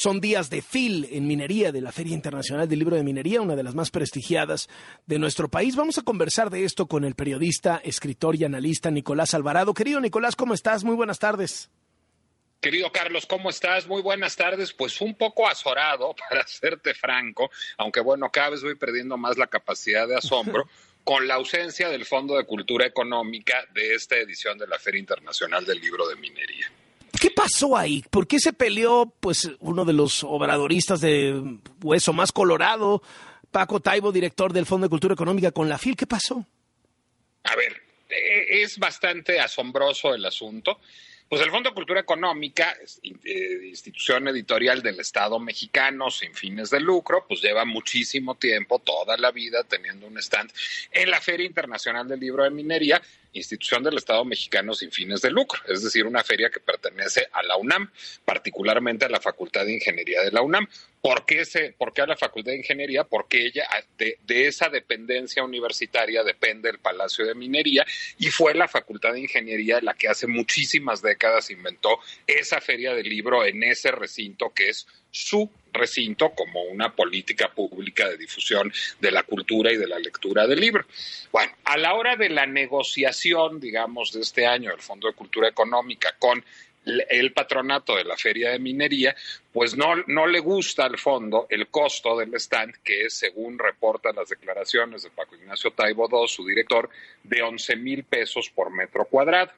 Son 0.00 0.20
días 0.20 0.48
de 0.48 0.62
FIL 0.62 1.08
en 1.10 1.26
minería, 1.26 1.72
de 1.72 1.80
la 1.80 1.90
Feria 1.90 2.14
Internacional 2.14 2.68
del 2.68 2.78
Libro 2.78 2.94
de 2.94 3.02
Minería, 3.02 3.40
una 3.40 3.56
de 3.56 3.64
las 3.64 3.74
más 3.74 3.90
prestigiadas 3.90 4.68
de 5.06 5.18
nuestro 5.18 5.48
país. 5.48 5.74
Vamos 5.74 5.98
a 5.98 6.02
conversar 6.02 6.50
de 6.50 6.62
esto 6.62 6.86
con 6.86 7.02
el 7.02 7.16
periodista, 7.16 7.80
escritor 7.82 8.36
y 8.36 8.44
analista 8.44 8.92
Nicolás 8.92 9.34
Alvarado. 9.34 9.74
Querido 9.74 10.00
Nicolás, 10.00 10.36
¿cómo 10.36 10.54
estás? 10.54 10.84
Muy 10.84 10.94
buenas 10.94 11.18
tardes. 11.18 11.68
Querido 12.60 12.92
Carlos, 12.92 13.26
¿cómo 13.26 13.50
estás? 13.50 13.88
Muy 13.88 14.00
buenas 14.00 14.36
tardes. 14.36 14.72
Pues 14.72 15.00
un 15.00 15.16
poco 15.16 15.48
azorado, 15.48 16.14
para 16.30 16.46
serte 16.46 16.94
franco, 16.94 17.50
aunque 17.76 17.98
bueno, 17.98 18.30
cada 18.30 18.50
vez 18.50 18.62
voy 18.62 18.76
perdiendo 18.76 19.16
más 19.16 19.36
la 19.36 19.48
capacidad 19.48 20.06
de 20.06 20.14
asombro 20.14 20.68
con 21.02 21.26
la 21.26 21.34
ausencia 21.34 21.88
del 21.88 22.04
Fondo 22.04 22.36
de 22.36 22.46
Cultura 22.46 22.86
Económica 22.86 23.66
de 23.74 23.96
esta 23.96 24.16
edición 24.16 24.58
de 24.58 24.68
la 24.68 24.78
Feria 24.78 25.00
Internacional 25.00 25.64
del 25.64 25.80
Libro 25.80 26.06
de 26.06 26.14
Minería. 26.14 26.70
¿Qué 27.18 27.30
pasó 27.30 27.76
ahí? 27.76 28.04
¿Por 28.10 28.26
qué 28.26 28.38
se 28.38 28.52
peleó 28.52 29.12
pues 29.20 29.50
uno 29.60 29.84
de 29.84 29.92
los 29.92 30.24
obradoristas 30.24 31.00
de 31.00 31.58
hueso 31.82 32.12
más 32.12 32.32
colorado, 32.32 33.02
Paco 33.50 33.80
Taibo, 33.80 34.12
director 34.12 34.52
del 34.52 34.66
Fondo 34.66 34.86
de 34.86 34.90
Cultura 34.90 35.14
Económica, 35.14 35.52
con 35.52 35.68
la 35.68 35.78
FIL? 35.78 35.96
¿Qué 35.96 36.06
pasó? 36.06 36.46
A 37.44 37.56
ver, 37.56 37.82
e-, 38.08 38.62
es 38.62 38.78
bastante 38.78 39.40
asombroso 39.40 40.14
el 40.14 40.24
asunto. 40.24 40.80
Pues 41.28 41.42
el 41.42 41.50
Fondo 41.50 41.68
de 41.68 41.74
Cultura 41.74 42.00
Económica, 42.00 42.74
eh, 43.02 43.66
institución 43.66 44.28
editorial 44.28 44.80
del 44.80 44.98
Estado 44.98 45.38
mexicano 45.38 46.10
sin 46.10 46.32
fines 46.34 46.70
de 46.70 46.80
lucro, 46.80 47.26
pues 47.28 47.42
lleva 47.42 47.66
muchísimo 47.66 48.36
tiempo, 48.36 48.78
toda 48.78 49.14
la 49.18 49.30
vida, 49.30 49.62
teniendo 49.64 50.06
un 50.06 50.16
stand 50.16 50.50
en 50.90 51.10
la 51.10 51.20
Feria 51.20 51.44
Internacional 51.44 52.08
del 52.08 52.20
Libro 52.20 52.44
de 52.44 52.50
Minería, 52.50 53.02
institución 53.34 53.82
del 53.82 53.98
Estado 53.98 54.24
mexicano 54.24 54.72
sin 54.72 54.90
fines 54.90 55.20
de 55.20 55.30
lucro, 55.30 55.60
es 55.68 55.82
decir, 55.82 56.06
una 56.06 56.24
feria 56.24 56.48
que 56.48 56.60
pertenece 56.60 57.28
a 57.30 57.42
la 57.42 57.56
UNAM, 57.56 57.90
particularmente 58.24 59.04
a 59.04 59.10
la 59.10 59.20
Facultad 59.20 59.66
de 59.66 59.74
Ingeniería 59.74 60.22
de 60.22 60.32
la 60.32 60.40
UNAM. 60.40 60.66
¿Por 61.08 61.24
qué, 61.24 61.46
se, 61.46 61.74
a 61.78 62.06
la 62.06 62.16
Facultad 62.18 62.52
de 62.52 62.58
Ingeniería? 62.58 63.02
Porque 63.02 63.46
ella, 63.46 63.66
de, 63.96 64.18
de, 64.26 64.46
esa 64.46 64.68
dependencia 64.68 65.42
universitaria 65.42 66.22
depende 66.22 66.68
el 66.68 66.80
Palacio 66.80 67.24
de 67.24 67.34
Minería 67.34 67.86
y 68.18 68.26
fue 68.26 68.52
la 68.52 68.68
Facultad 68.68 69.14
de 69.14 69.20
Ingeniería 69.20 69.80
la 69.80 69.94
que 69.94 70.08
hace 70.08 70.26
muchísimas 70.26 71.00
décadas 71.00 71.50
inventó 71.50 71.98
esa 72.26 72.60
feria 72.60 72.92
del 72.92 73.08
libro 73.08 73.42
en 73.46 73.62
ese 73.62 73.90
recinto 73.90 74.52
que 74.54 74.68
es 74.68 74.86
su 75.10 75.50
recinto 75.72 76.30
como 76.30 76.62
una 76.64 76.94
política 76.94 77.48
pública 77.54 78.08
de 78.08 78.18
difusión 78.18 78.70
de 79.00 79.10
la 79.10 79.22
cultura 79.22 79.72
y 79.72 79.78
de 79.78 79.86
la 79.86 79.98
lectura 79.98 80.46
del 80.46 80.60
libro. 80.60 80.84
Bueno, 81.32 81.52
a 81.64 81.78
la 81.78 81.94
hora 81.94 82.16
de 82.16 82.28
la 82.28 82.46
negociación, 82.46 83.60
digamos, 83.60 84.12
de 84.12 84.20
este 84.20 84.46
año 84.46 84.70
del 84.70 84.80
Fondo 84.80 85.08
de 85.08 85.14
Cultura 85.14 85.48
Económica 85.48 86.14
con 86.18 86.44
el 86.84 87.32
patronato 87.32 87.96
de 87.96 88.04
la 88.04 88.16
Feria 88.16 88.50
de 88.50 88.58
Minería, 88.58 89.14
pues 89.52 89.76
no, 89.76 89.96
no 90.06 90.26
le 90.26 90.40
gusta 90.40 90.84
al 90.84 90.98
fondo 90.98 91.46
el 91.50 91.68
costo 91.68 92.16
del 92.16 92.34
stand, 92.34 92.76
que 92.82 93.06
es, 93.06 93.14
según 93.14 93.58
reportan 93.58 94.16
las 94.16 94.28
declaraciones 94.28 95.02
de 95.02 95.10
Paco 95.10 95.36
Ignacio 95.36 95.72
Taibo 95.72 96.08
II, 96.10 96.28
su 96.28 96.46
director, 96.46 96.88
de 97.22 97.42
11 97.42 97.76
mil 97.76 98.04
pesos 98.04 98.50
por 98.50 98.70
metro 98.70 99.04
cuadrado. 99.04 99.52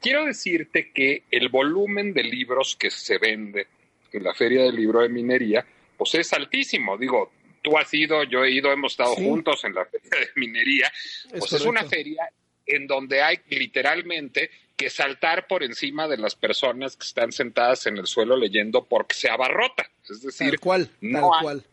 Quiero 0.00 0.24
decirte 0.24 0.90
que 0.92 1.24
el 1.30 1.48
volumen 1.48 2.12
de 2.12 2.22
libros 2.22 2.76
que 2.76 2.90
se 2.90 3.18
vende 3.18 3.66
en 4.12 4.22
la 4.22 4.34
Feria 4.34 4.62
del 4.62 4.76
Libro 4.76 5.00
de 5.00 5.08
Minería, 5.08 5.64
pues 5.96 6.14
es 6.14 6.32
altísimo. 6.32 6.96
Digo, 6.96 7.32
tú 7.62 7.76
has 7.76 7.92
ido, 7.92 8.22
yo 8.24 8.44
he 8.44 8.50
ido, 8.50 8.72
hemos 8.72 8.92
estado 8.92 9.14
juntos 9.14 9.64
en 9.64 9.74
la 9.74 9.84
Feria 9.84 10.20
de 10.20 10.28
Minería. 10.36 10.90
Pues 11.36 11.52
es, 11.52 11.62
una 11.62 11.84
feria 11.84 12.30
en 12.64 12.86
donde 12.86 13.22
hay 13.22 13.40
literalmente 13.48 14.50
que 14.78 14.88
saltar 14.88 15.46
por 15.48 15.64
encima 15.64 16.06
de 16.06 16.16
las 16.16 16.36
personas 16.36 16.96
que 16.96 17.04
están 17.04 17.32
sentadas 17.32 17.86
en 17.86 17.98
el 17.98 18.06
suelo 18.06 18.36
leyendo 18.36 18.84
porque 18.84 19.14
se 19.14 19.28
abarrota. 19.28 19.90
Es 20.08 20.22
decir, 20.22 20.50
tal 20.50 20.60
cual, 20.60 20.90
tal 21.12 21.22
cual. 21.42 21.64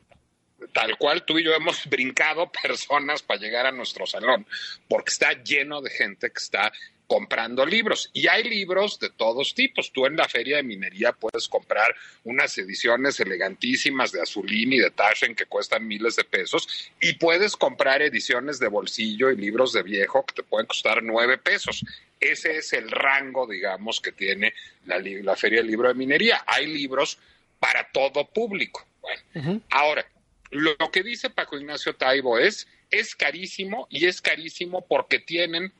Tal 0.76 0.98
cual 0.98 1.23
tú 1.23 1.40
y 1.40 1.44
yo 1.45 1.54
hemos 1.54 1.86
brincado 1.90 2.52
personas 2.52 3.23
para 3.23 3.40
llegar 3.40 3.66
a 3.66 3.72
nuestro 3.72 4.06
salón, 4.06 4.45
porque 4.90 5.12
está 5.14 5.31
lleno 5.42 5.81
de 5.81 5.90
gente 5.90 6.30
que 6.30 6.38
está 6.38 6.69
comprando 7.08 7.66
libros. 7.66 8.09
Y 8.12 8.28
hay 8.28 8.44
libros 8.44 9.00
de 9.00 9.09
todos 9.09 9.53
tipos. 9.53 9.94
Tú 9.94 10.06
en 10.06 10.18
la 10.18 10.28
feria 10.28 10.58
de 10.58 10.64
minería 10.64 11.14
puedes 11.14 11.47
comprar 11.47 11.96
unas 12.25 12.58
ediciones 12.58 13.18
elegantísimas 13.22 14.12
de 14.12 14.22
Azulín 14.22 14.74
y 14.74 14.80
de 14.80 14.91
Taschen 14.91 15.34
que 15.34 15.46
cuestan 15.46 15.88
miles 15.88 16.18
de 16.18 16.25
pesos 16.25 16.91
y 17.00 17.14
puedes 17.14 17.56
comprar 17.56 18.02
ediciones 18.02 18.59
de 18.59 18.68
bolsillo 18.68 19.30
y 19.30 19.38
libros 19.38 19.72
de 19.72 19.84
viejo 19.84 20.25
que 20.25 20.34
te 20.34 20.44
pueden 20.44 20.68
costar 20.68 21.02
nueve 21.03 21.38
pesos. 21.38 21.85
Ese 22.19 22.58
es 22.58 22.74
el 22.74 22.91
rango, 22.91 23.47
digamos, 23.47 24.02
que 24.02 24.12
tiene 24.12 24.53
la, 24.85 25.00
la 25.00 25.38
feria 25.38 25.59
del 25.59 25.68
libro 25.68 25.88
de 25.88 25.94
minería. 25.94 26.44
Hay 26.46 26.68
libros 26.68 27.18
para 27.62 27.88
todo 27.94 28.25
público. 28.25 28.85
Bueno, 29.02 29.62
ahora, 29.69 30.06
lo 30.51 30.91
que 30.91 31.03
dice 31.03 31.29
Paco 31.29 31.57
Ignacio 31.57 31.95
Taibo 31.95 32.38
es, 32.38 32.67
es 32.91 33.16
carísimo 33.16 33.88
y 33.89 34.06
es 34.06 34.22
carísimo 34.22 34.85
porque 34.88 35.19
tienen 35.19 35.73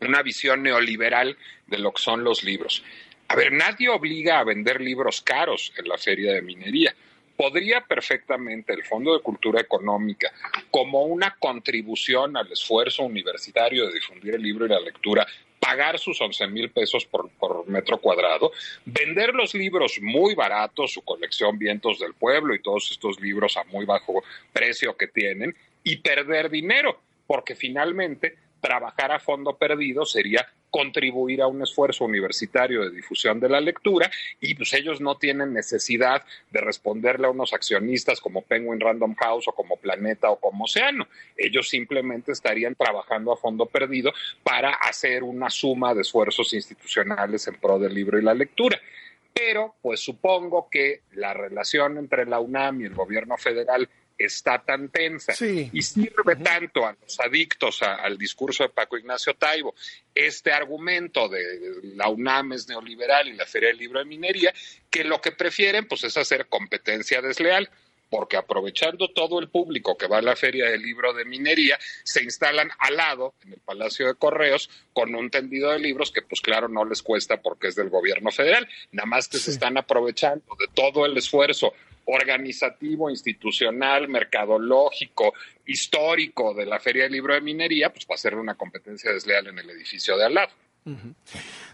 una 0.00 0.22
visión 0.22 0.62
neoliberal 0.62 1.36
de 1.66 1.78
lo 1.78 1.92
que 1.92 2.02
son 2.02 2.24
los 2.24 2.42
libros. 2.42 2.82
A 3.28 3.36
ver, 3.36 3.52
nadie 3.52 3.88
obliga 3.88 4.40
a 4.40 4.44
vender 4.44 4.80
libros 4.80 5.20
caros 5.20 5.72
en 5.76 5.88
la 5.88 5.98
feria 5.98 6.32
de 6.32 6.42
minería. 6.42 6.94
Podría 7.36 7.82
perfectamente 7.82 8.72
el 8.72 8.84
Fondo 8.84 9.14
de 9.14 9.22
Cultura 9.22 9.60
Económica, 9.60 10.32
como 10.70 11.04
una 11.04 11.36
contribución 11.38 12.36
al 12.36 12.50
esfuerzo 12.52 13.04
universitario 13.04 13.86
de 13.86 13.94
difundir 13.94 14.34
el 14.34 14.42
libro 14.42 14.66
y 14.66 14.68
la 14.68 14.80
lectura, 14.80 15.26
pagar 15.70 16.00
sus 16.00 16.20
11 16.20 16.48
mil 16.48 16.70
pesos 16.70 17.06
por, 17.06 17.30
por, 17.38 17.68
metro 17.68 17.98
cuadrado, 17.98 18.50
vender 18.84 19.32
los 19.32 19.54
libros 19.54 20.00
muy 20.02 20.34
baratos, 20.34 20.92
su 20.92 21.02
colección 21.02 21.58
Vientos 21.58 22.00
del 22.00 22.12
Pueblo 22.14 22.56
y 22.56 22.60
todos 22.60 22.90
estos 22.90 23.20
libros 23.20 23.56
a 23.56 23.62
muy 23.64 23.84
bajo 23.84 24.24
precio 24.52 24.96
que 24.96 25.06
tienen, 25.06 25.54
y 25.84 25.98
perder 25.98 26.50
dinero, 26.50 26.98
porque 27.24 27.54
finalmente 27.54 28.34
trabajar 28.60 29.12
a 29.12 29.20
fondo 29.20 29.56
perdido 29.56 30.04
sería 30.04 30.44
contribuir 30.70 31.42
a 31.42 31.46
un 31.46 31.62
esfuerzo 31.62 32.04
universitario 32.04 32.82
de 32.82 32.90
difusión 32.90 33.40
de 33.40 33.48
la 33.48 33.60
lectura 33.60 34.10
y 34.40 34.54
pues 34.54 34.72
ellos 34.72 35.00
no 35.00 35.16
tienen 35.16 35.52
necesidad 35.52 36.24
de 36.50 36.60
responderle 36.60 37.26
a 37.26 37.30
unos 37.30 37.52
accionistas 37.52 38.20
como 38.20 38.42
Penguin 38.42 38.80
Random 38.80 39.14
House 39.16 39.48
o 39.48 39.52
como 39.52 39.76
Planeta 39.76 40.30
o 40.30 40.36
como 40.36 40.64
Océano. 40.64 41.08
Ellos 41.36 41.68
simplemente 41.68 42.32
estarían 42.32 42.74
trabajando 42.74 43.32
a 43.32 43.36
fondo 43.36 43.66
perdido 43.66 44.12
para 44.42 44.70
hacer 44.70 45.22
una 45.22 45.50
suma 45.50 45.94
de 45.94 46.02
esfuerzos 46.02 46.52
institucionales 46.54 47.46
en 47.48 47.56
pro 47.56 47.78
del 47.78 47.94
libro 47.94 48.18
y 48.18 48.22
la 48.22 48.34
lectura. 48.34 48.80
Pero 49.32 49.74
pues 49.80 50.00
supongo 50.00 50.68
que 50.70 51.02
la 51.12 51.34
relación 51.34 51.98
entre 51.98 52.26
la 52.26 52.40
UNAM 52.40 52.80
y 52.80 52.84
el 52.84 52.94
gobierno 52.94 53.36
federal 53.36 53.88
está 54.24 54.62
tan 54.62 54.90
tensa 54.90 55.32
y 55.44 55.82
sirve 55.82 56.36
tanto 56.36 56.86
a 56.86 56.94
los 57.00 57.18
adictos 57.20 57.82
al 57.82 58.18
discurso 58.18 58.64
de 58.64 58.68
Paco 58.68 58.98
Ignacio 58.98 59.34
Taibo 59.34 59.74
este 60.14 60.52
argumento 60.52 61.28
de 61.28 61.42
la 61.94 62.08
UNAM 62.08 62.52
es 62.52 62.68
neoliberal 62.68 63.28
y 63.28 63.34
la 63.34 63.46
Feria 63.46 63.68
del 63.68 63.78
Libro 63.78 64.00
de 64.00 64.04
Minería, 64.04 64.52
que 64.90 65.04
lo 65.04 65.20
que 65.20 65.32
prefieren 65.32 65.86
pues 65.86 66.04
es 66.04 66.16
hacer 66.16 66.46
competencia 66.48 67.22
desleal 67.22 67.70
porque 68.10 68.36
aprovechando 68.36 69.08
todo 69.08 69.38
el 69.38 69.48
público 69.50 69.96
que 69.96 70.08
va 70.08 70.18
a 70.18 70.22
la 70.22 70.34
Feria 70.34 70.68
del 70.68 70.82
Libro 70.82 71.14
de 71.14 71.24
Minería, 71.24 71.78
se 72.02 72.24
instalan 72.24 72.68
al 72.80 72.96
lado, 72.96 73.34
en 73.44 73.52
el 73.52 73.60
Palacio 73.60 74.08
de 74.08 74.14
Correos, 74.14 74.68
con 74.92 75.14
un 75.14 75.30
tendido 75.30 75.70
de 75.70 75.78
libros 75.78 76.10
que, 76.10 76.20
pues 76.20 76.40
claro, 76.40 76.68
no 76.68 76.84
les 76.84 77.02
cuesta 77.02 77.40
porque 77.40 77.68
es 77.68 77.76
del 77.76 77.88
gobierno 77.88 78.32
federal, 78.32 78.68
nada 78.90 79.06
más 79.06 79.28
que 79.28 79.38
se 79.38 79.52
están 79.52 79.78
aprovechando 79.78 80.44
de 80.58 80.66
todo 80.74 81.06
el 81.06 81.16
esfuerzo 81.16 81.72
organizativo, 82.06 83.10
institucional, 83.10 84.08
mercadológico, 84.08 85.34
histórico 85.66 86.54
de 86.54 86.66
la 86.66 86.80
Feria 86.80 87.04
del 87.04 87.12
Libro 87.12 87.34
de 87.34 87.40
Minería, 87.40 87.92
pues 87.92 88.06
va 88.10 88.14
a 88.14 88.18
ser 88.18 88.34
una 88.34 88.54
competencia 88.54 89.12
desleal 89.12 89.48
en 89.48 89.58
el 89.58 89.70
edificio 89.70 90.16
de 90.16 90.24
al 90.24 90.34
lado. 90.34 90.52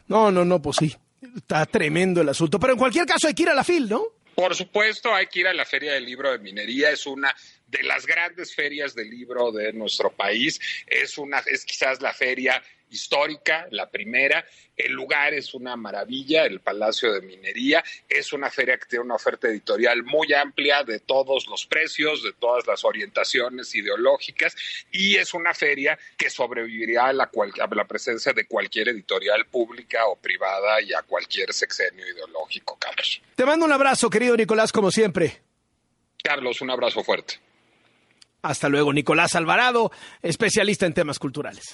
No, 0.09 0.31
no, 0.31 0.45
no, 0.45 0.61
pues 0.61 0.77
sí. 0.77 0.97
Está 1.35 1.67
tremendo 1.67 2.21
el 2.21 2.29
asunto. 2.29 2.61
Pero 2.61 2.75
en 2.75 2.79
cualquier 2.79 3.07
caso 3.07 3.29
hay 3.29 3.35
que 3.35 3.45
ir 3.45 3.49
a 3.49 3.55
la 3.55 3.65
FIL, 3.65 3.89
¿no? 3.89 4.05
Por 4.35 4.55
supuesto, 4.55 5.15
hay 5.15 5.29
que 5.29 5.41
ir 5.41 5.49
a 5.49 5.55
la 5.55 5.65
Feria 5.65 5.95
del 5.95 6.05
Libro 6.05 6.31
de 6.31 6.39
Minería. 6.39 6.91
Es 6.91 7.07
una 7.07 7.35
de 7.67 7.83
las 7.83 8.07
grandes 8.07 8.55
ferias 8.55 8.95
del 8.95 9.09
libro 9.09 9.51
de 9.51 9.73
nuestro 9.73 10.11
país. 10.11 10.61
Es 10.87 11.17
una, 11.17 11.39
es 11.39 11.65
quizás 11.65 12.03
la 12.03 12.13
feria 12.13 12.63
histórica, 12.91 13.67
la 13.71 13.91
primera. 13.91 14.45
El 14.77 14.93
lugar 14.93 15.35
es 15.35 15.55
una 15.55 15.77
maravilla, 15.77 16.45
el 16.45 16.61
Palacio 16.61 17.13
de 17.13 17.23
Minería. 17.23 17.83
Es 18.09 18.33
una 18.33 18.51
feria 18.51 18.79
que 18.79 18.87
tiene 18.87 19.05
una 19.05 19.15
oferta 19.15 19.49
editorial 19.49 20.03
muy 20.05 20.33
amplia 20.33 20.83
de 20.85 21.01
todos 21.01 21.47
los 21.49 21.67
precios, 21.67 22.23
de 22.23 22.33
todas 22.33 22.67
las 22.67 22.85
orientaciones 22.85 23.75
ideológicas 23.75 24.57
y 24.93 25.17
es 25.17 25.35
una 25.35 25.55
feria 25.55 25.99
que 26.17 26.31
sobrevivirá 26.31 27.07
a 27.07 27.13
la, 27.13 27.31
a 27.61 27.75
la 27.75 27.85
presencia 27.87 28.33
de 28.33 28.47
cualquier 28.47 28.89
editorial 28.89 29.47
pública 29.47 30.07
o 30.07 30.17
privada 30.17 30.81
y 30.81 30.93
a 30.93 31.03
cualquier 31.03 31.53
sexenio 31.53 32.07
ideológico, 32.07 32.77
Carlos. 32.79 33.21
Te 33.35 33.45
mando 33.45 33.65
un 33.65 33.73
abrazo, 33.73 34.11
querido 34.11 34.37
Nicolás, 34.37 34.73
como 34.73 34.91
siempre. 34.91 35.41
Carlos, 36.23 36.61
un 36.61 36.71
abrazo 36.71 37.05
fuerte. 37.05 37.41
Hasta 38.43 38.69
luego, 38.69 38.93
Nicolás 38.93 39.35
Alvarado, 39.35 39.91
especialista 40.23 40.87
en 40.87 40.95
temas 40.95 41.19
culturales. 41.19 41.65